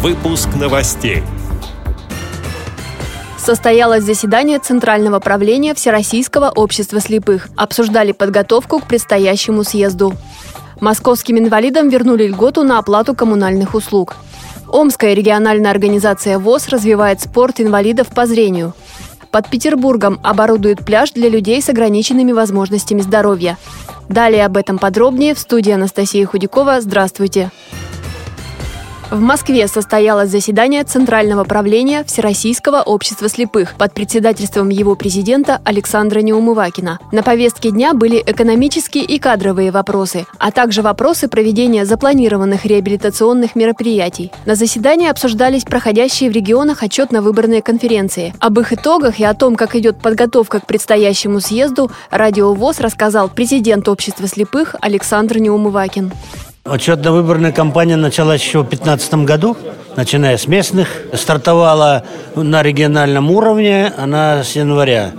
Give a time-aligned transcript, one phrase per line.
[0.00, 1.24] Выпуск новостей.
[3.36, 7.48] Состоялось заседание Центрального правления Всероссийского общества слепых.
[7.56, 10.14] Обсуждали подготовку к предстоящему съезду.
[10.80, 14.14] Московским инвалидам вернули льготу на оплату коммунальных услуг.
[14.68, 18.74] Омская региональная организация ВОЗ развивает спорт инвалидов по зрению.
[19.32, 23.58] Под Петербургом оборудуют пляж для людей с ограниченными возможностями здоровья.
[24.08, 26.80] Далее об этом подробнее в студии Анастасия Худякова.
[26.82, 27.50] Здравствуйте!
[29.10, 36.98] В Москве состоялось заседание Центрального правления Всероссийского общества слепых под председательством его президента Александра Неумывакина.
[37.10, 44.30] На повестке дня были экономические и кадровые вопросы, а также вопросы проведения запланированных реабилитационных мероприятий.
[44.44, 48.34] На заседании обсуждались проходящие в регионах отчетно-выборные конференции.
[48.40, 53.30] Об их итогах и о том, как идет подготовка к предстоящему съезду, Радио ВОЗ рассказал
[53.30, 56.12] президент общества слепых Александр Неумывакин.
[56.64, 59.56] Отчетно-выборная кампания началась еще в 2015 году,
[59.96, 60.88] начиная с местных.
[61.14, 62.04] Стартовала
[62.36, 65.12] на региональном уровне она с января.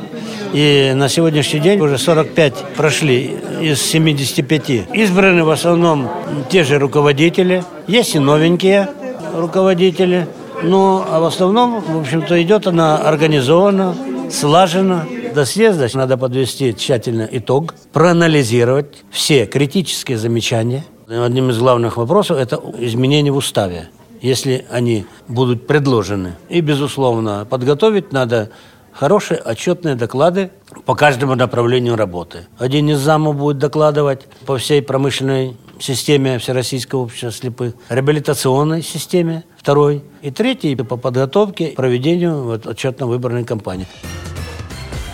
[0.53, 4.69] И на сегодняшний день уже 45 прошли из 75.
[4.93, 6.09] Избраны в основном
[6.49, 7.63] те же руководители.
[7.87, 8.89] Есть и новенькие
[9.35, 10.27] руководители.
[10.61, 13.95] Но а в основном, в общем-то, идет она организованно,
[14.31, 15.07] слаженно.
[15.33, 22.61] До съезда надо подвести тщательно итог, проанализировать все критические замечания– Одним из главных вопросов– это
[22.77, 23.89] изменения в уставе,
[24.21, 26.35] если они будут предложены.
[26.49, 28.51] И, безусловно, подготовить надо
[28.93, 30.51] хорошие отчетные доклады
[30.85, 32.45] по каждому направлению работы.
[32.59, 40.03] Один из замов будет докладывать по всей промышленной системе Всероссийского общества слепых, реабилитационной системе, второй,
[40.21, 43.87] и третий по подготовке, проведению вот, отчетно-выборной кампании.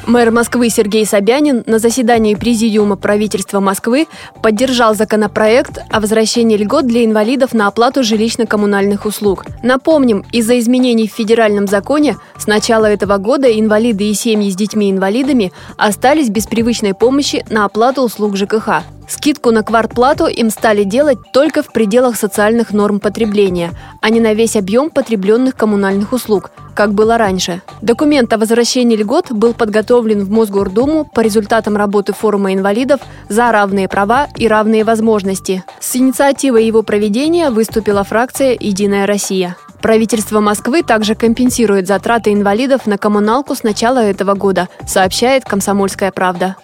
[0.07, 4.05] Мэр Москвы Сергей Собянин на заседании Президиума правительства Москвы
[4.43, 9.45] поддержал законопроект о возвращении льгот для инвалидов на оплату жилищно-коммунальных услуг.
[9.63, 15.51] Напомним, из-за изменений в федеральном законе с начала этого года инвалиды и семьи с детьми-инвалидами
[15.77, 18.83] остались без привычной помощи на оплату услуг ЖКХ.
[19.07, 23.71] Скидку на квартплату им стали делать только в пределах социальных норм потребления,
[24.01, 27.61] а не на весь объем потребленных коммунальных услуг, как было раньше.
[27.81, 32.99] Документ о возвращении льгот был подготовлен в Мосгордуму по результатам работы форума инвалидов
[33.29, 35.63] за равные права и равные возможности.
[35.79, 39.55] С инициативой его проведения выступила фракция «Единая Россия».
[39.85, 46.55] Правительство Москвы также компенсирует затраты инвалидов на коммуналку с начала этого года, сообщает «Комсомольская правда».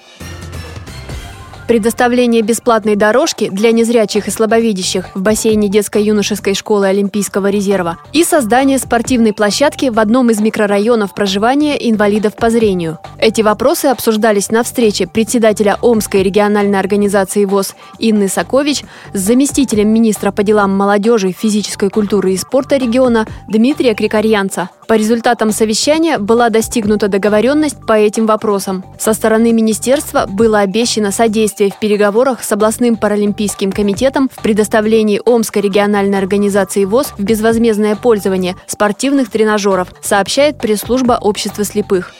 [1.71, 8.77] Предоставление бесплатной дорожки для незрячих и слабовидящих в бассейне детско-юношеской школы Олимпийского резерва и создание
[8.77, 12.99] спортивной площадки в одном из микрорайонов проживания инвалидов по зрению.
[13.17, 18.83] Эти вопросы обсуждались на встрече председателя Омской региональной организации ВОЗ Инны Сакович
[19.13, 24.69] с заместителем министра по делам молодежи, физической культуры и спорта региона Дмитрия Крикарьянца.
[24.91, 28.83] По результатам совещания была достигнута договоренность по этим вопросам.
[28.99, 35.61] Со стороны министерства было обещано содействие в переговорах с областным паралимпийским комитетом в предоставлении Омской
[35.61, 42.13] региональной организации ВОЗ в безвозмездное пользование спортивных тренажеров, сообщает пресс-служба общества слепых.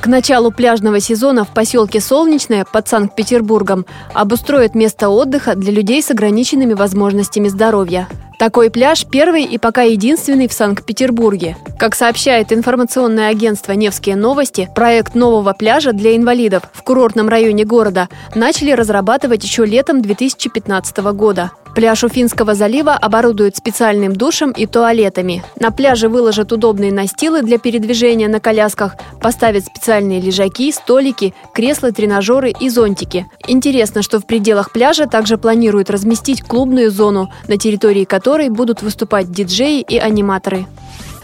[0.00, 6.10] К началу пляжного сезона в поселке Солнечное под Санкт-Петербургом обустроят место отдыха для людей с
[6.10, 8.08] ограниченными возможностями здоровья.
[8.40, 11.58] Такой пляж первый и пока единственный в Санкт-Петербурге.
[11.78, 18.08] Как сообщает информационное агентство «Невские новости», проект нового пляжа для инвалидов в курортном районе города
[18.34, 21.52] начали разрабатывать еще летом 2015 года.
[21.74, 25.42] Пляж Уфинского залива оборудуют специальным душем и туалетами.
[25.58, 32.52] На пляже выложат удобные настилы для передвижения на колясках, поставят специальные лежаки, столики, кресла, тренажеры
[32.58, 33.26] и зонтики.
[33.46, 39.30] Интересно, что в пределах пляжа также планируют разместить клубную зону, на территории которой будут выступать
[39.30, 40.66] диджеи и аниматоры.